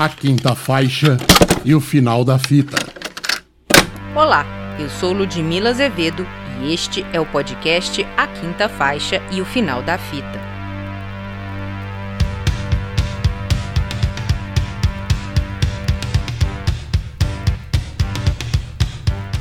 [0.00, 1.18] a quinta faixa
[1.62, 2.78] e o final da fita.
[4.16, 4.46] Olá,
[4.78, 6.26] eu sou Ludmila Azevedo
[6.62, 10.40] e este é o podcast A Quinta Faixa e o Final da Fita.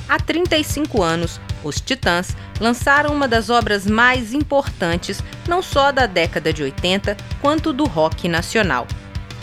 [0.09, 6.51] Há 35 anos, os Titãs lançaram uma das obras mais importantes não só da década
[6.51, 8.85] de 80, quanto do rock nacional.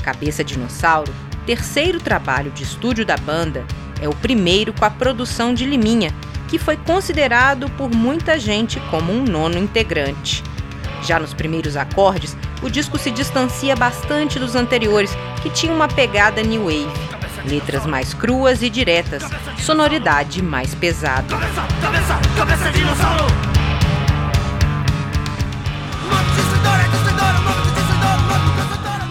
[0.06, 1.12] Cabeça Dinossauro,
[1.44, 3.64] terceiro trabalho de estúdio da banda,
[4.00, 6.14] é o primeiro com a produção de Liminha,
[6.46, 10.44] que foi considerado por muita gente como um nono integrante.
[11.02, 15.10] Já nos primeiros acordes, o disco se distancia bastante dos anteriores,
[15.42, 16.86] que tinham uma pegada new wave.
[17.44, 19.24] Letras mais cruas e diretas,
[19.58, 21.36] sonoridade mais pesada.
[21.36, 23.55] Cabeça, cabeça, cabeça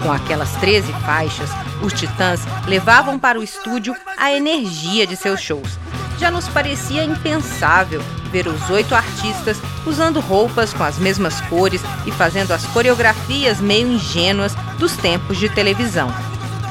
[0.06, 1.50] Com aquelas 13 faixas,
[1.82, 5.80] os Titãs levavam para o estúdio a energia de seus shows.
[6.20, 12.12] Já nos parecia impensável ver os oito artistas usando roupas com as mesmas cores e
[12.12, 16.14] fazendo as coreografias meio ingênuas dos tempos de televisão.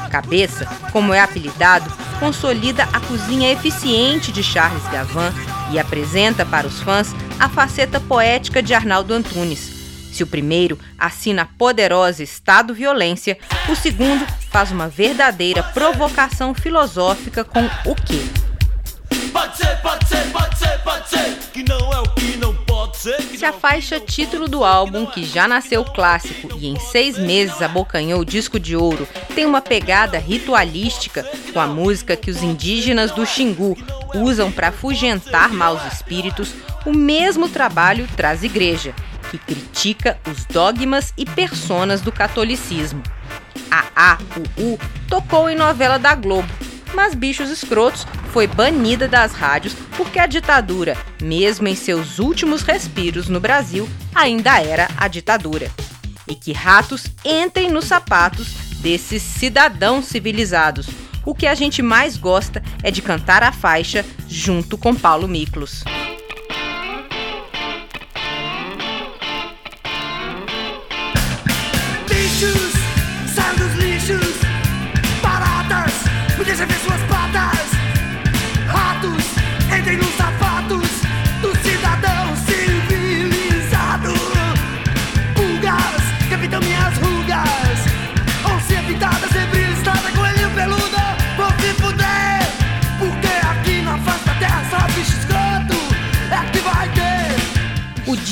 [0.09, 1.91] Cabeça, como é apelidado,
[2.21, 5.33] consolida a cozinha eficiente de Charles Gavan
[5.71, 9.74] e apresenta para os fãs a faceta poética de Arnaldo Antunes.
[10.15, 17.43] Se o primeiro assina a poderosa Estado Violência, o segundo faz uma verdadeira provocação filosófica
[17.43, 18.21] com o quê?
[19.33, 22.95] Pode ser, pode ser, pode ser, pode ser, que não é o que não pode
[22.95, 23.21] ser.
[23.23, 28.21] Se a faixa título do álbum, que já nasceu clássico e em seis meses abocanhou
[28.21, 33.25] o disco de ouro, tem uma pegada ritualística com a música que os indígenas do
[33.25, 33.77] Xingu
[34.13, 36.53] usam para afugentar maus espíritos,
[36.85, 38.95] o mesmo trabalho traz Igreja,
[39.31, 43.01] que critica os dogmas e personas do catolicismo.
[43.71, 46.47] A AUU tocou em novela da Globo,
[46.93, 53.27] mas Bichos Escrotos foi banida das rádios porque a ditadura, mesmo em seus últimos respiros
[53.27, 55.69] no Brasil, ainda era a ditadura.
[56.27, 58.47] E que ratos entrem nos sapatos
[58.79, 60.87] desses cidadãos civilizados.
[61.25, 65.83] O que a gente mais gosta é de cantar a faixa junto com Paulo Miklos.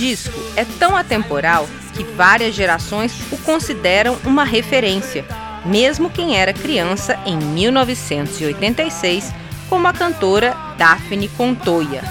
[0.04, 5.26] Disco é tão atemporal que várias gerações o consideram uma referência,
[5.66, 9.32] mesmo quem era criança em 1986,
[9.70, 12.04] como a cantora Daphne Contoya.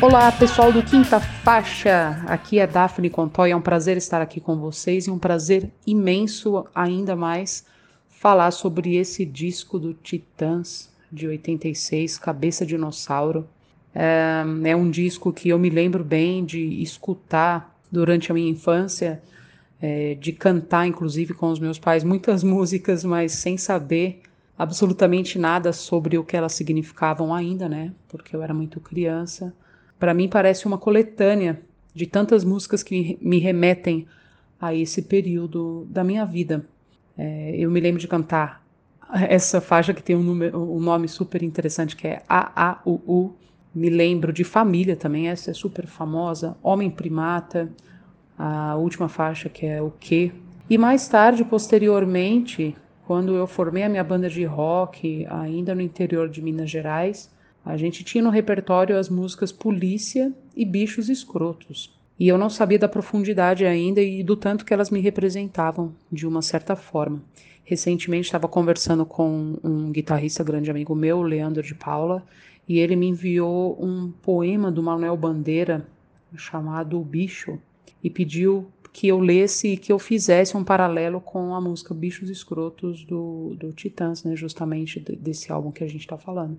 [0.00, 2.20] Olá, pessoal do Quinta Faixa.
[2.26, 3.52] Aqui é Daphne Contoya.
[3.52, 7.64] É um prazer estar aqui com vocês e um prazer imenso, ainda mais,
[8.10, 13.46] falar sobre esse disco do Titãs de 86, Cabeça Dinossauro.
[13.94, 19.22] É, é um disco que eu me lembro bem de escutar durante a minha infância,
[19.80, 24.22] é, de cantar, inclusive, com os meus pais muitas músicas, mas sem saber
[24.58, 27.92] absolutamente nada sobre o que elas significavam ainda, né?
[28.08, 29.52] Porque eu era muito criança.
[29.98, 31.60] Para mim parece uma coletânea
[31.94, 34.06] de tantas músicas que me remetem
[34.60, 36.64] a esse período da minha vida.
[37.18, 38.61] É, eu me lembro de cantar
[39.12, 43.36] essa faixa que tem um, número, um nome super interessante que é AAUU.
[43.74, 46.56] Me lembro de Família também, essa é super famosa.
[46.62, 47.70] Homem Primata,
[48.38, 50.32] a última faixa que é O Que.
[50.68, 52.74] E mais tarde, posteriormente,
[53.06, 57.30] quando eu formei a minha banda de rock, ainda no interior de Minas Gerais,
[57.64, 62.01] a gente tinha no repertório as músicas Polícia e Bichos Escrotos.
[62.18, 66.26] E eu não sabia da profundidade ainda e do tanto que elas me representavam de
[66.26, 67.22] uma certa forma.
[67.64, 72.22] Recentemente estava conversando com um guitarrista grande amigo meu, Leandro de Paula,
[72.68, 75.86] e ele me enviou um poema do Manuel Bandeira
[76.36, 77.58] chamado O Bicho
[78.02, 82.28] e pediu que eu lesse e que eu fizesse um paralelo com a música Bichos
[82.28, 86.58] Escrotos do, do Titãs, né, justamente desse álbum que a gente está falando.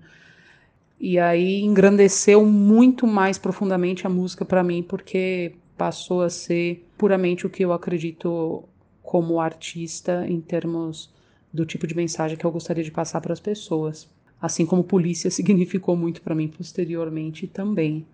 [1.06, 7.46] E aí engrandeceu muito mais profundamente a música para mim, porque passou a ser puramente
[7.46, 8.64] o que eu acredito
[9.02, 11.12] como artista em termos
[11.52, 14.08] do tipo de mensagem que eu gostaria de passar para as pessoas.
[14.40, 18.06] Assim como polícia significou muito para mim posteriormente também.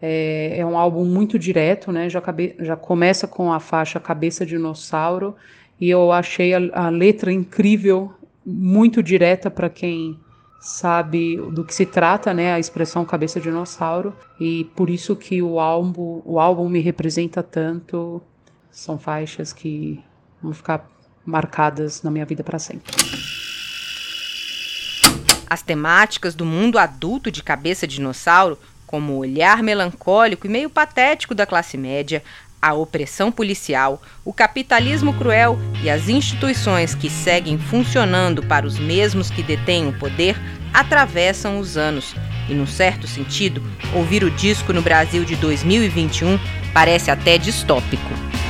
[0.00, 2.10] É, é um álbum muito direto, né?
[2.10, 5.36] Já, cabe, já começa com a faixa Cabeça Dinossauro
[5.80, 8.12] e eu achei a, a letra incrível,
[8.44, 10.18] muito direta para quem
[10.62, 12.54] sabe do que se trata, né?
[12.54, 18.22] A expressão Cabeça Dinossauro e por isso que o álbum, o álbum me representa tanto.
[18.70, 20.02] São faixas que
[20.40, 20.88] vão ficar
[21.26, 22.94] marcadas na minha vida para sempre.
[25.50, 28.56] As temáticas do mundo adulto de Cabeça Dinossauro
[28.86, 32.22] como o olhar melancólico e meio patético da classe média,
[32.62, 39.28] a opressão policial, o capitalismo cruel e as instituições que seguem funcionando para os mesmos
[39.28, 40.40] que detêm o poder
[40.72, 42.14] atravessam os anos.
[42.48, 43.60] E, num certo sentido,
[43.92, 46.38] ouvir o disco no Brasil de 2021
[46.72, 48.41] parece até distópico.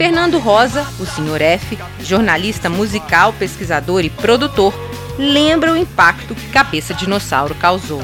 [0.00, 1.42] Fernando Rosa, o Sr.
[1.42, 4.72] F, jornalista musical, pesquisador e produtor,
[5.18, 8.00] lembra o impacto que Cabeça Dinossauro causou.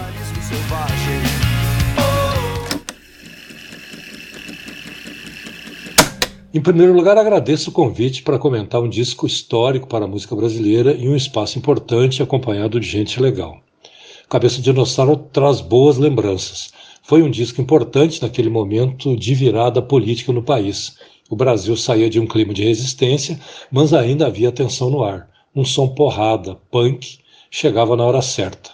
[6.53, 10.93] Em primeiro lugar, agradeço o convite para comentar um disco histórico para a música brasileira
[10.93, 13.57] e um espaço importante acompanhado de gente legal.
[14.29, 16.75] Cabeça de Dinossauro traz boas lembranças.
[17.03, 20.95] Foi um disco importante naquele momento de virada política no país.
[21.28, 23.40] O Brasil saía de um clima de resistência,
[23.70, 25.28] mas ainda havia tensão no ar.
[25.55, 27.19] Um som porrada, punk,
[27.50, 28.70] chegava na hora certa.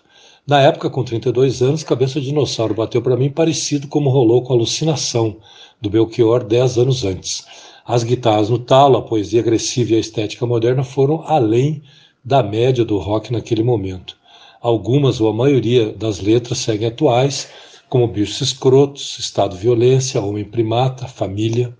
[0.46, 4.52] Na época, com 32 anos, Cabeça de Dinossauro bateu para mim parecido como rolou com
[4.52, 5.36] Alucinação,
[5.80, 7.46] do Belchior 10 anos antes.
[7.86, 11.82] As guitarras no talo, a poesia agressiva e a estética moderna foram além
[12.24, 14.16] da média do rock naquele momento.
[14.60, 17.48] Algumas ou a maioria das letras seguem atuais,
[17.88, 21.76] como Bichos Escrotos, Estado Violência, Homem Primata, Família.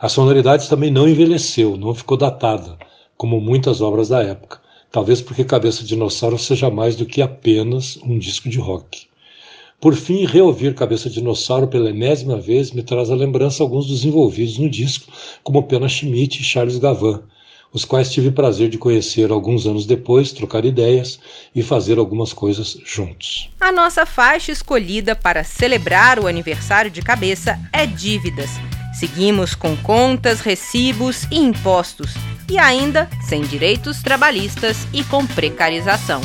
[0.00, 2.78] A sonoridade também não envelheceu, não ficou datada,
[3.18, 4.58] como muitas obras da época,
[4.90, 9.08] talvez porque Cabeça de Dinossauro seja mais do que apenas um disco de rock.
[9.78, 14.02] Por fim, reouvir Cabeça de Dinossauro pela enésima vez me traz à lembrança alguns dos
[14.02, 15.12] envolvidos no disco,
[15.44, 17.22] como Pena Schmidt e Charles Gavan,
[17.70, 21.20] os quais tive prazer de conhecer alguns anos depois, trocar ideias
[21.54, 23.50] e fazer algumas coisas juntos.
[23.60, 28.48] A nossa faixa escolhida para celebrar o aniversário de cabeça é Dívidas.
[28.92, 32.14] Seguimos com contas, recibos e impostos,
[32.48, 36.20] e ainda sem direitos trabalhistas e com precarização.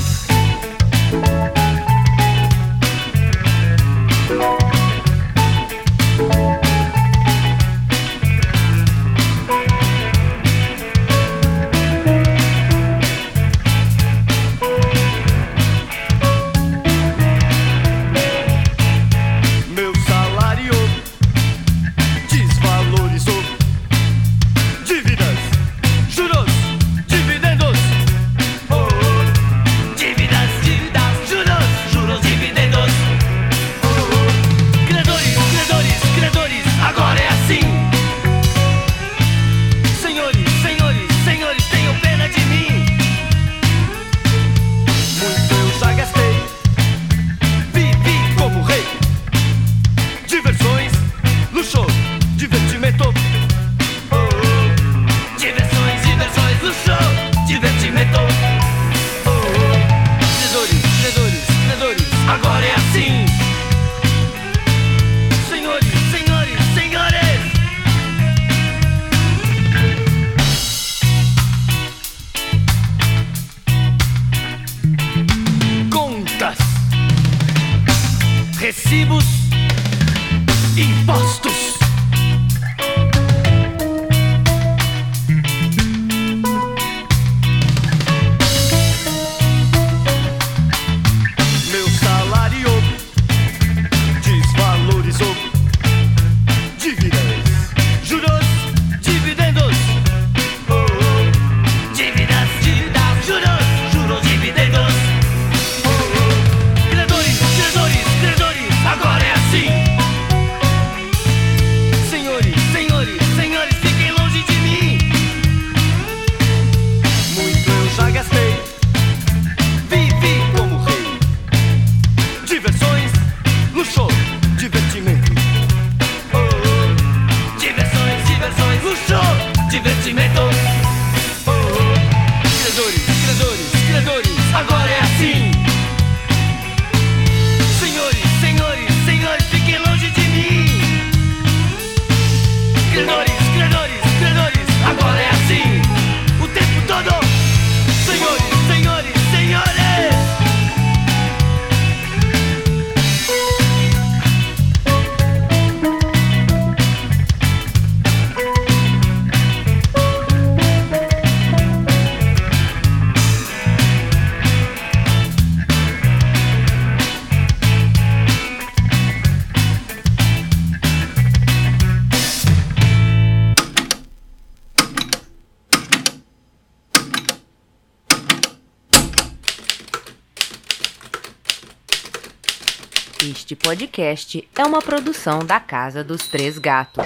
[183.46, 187.06] Este podcast é uma produção da Casa dos Três Gatos.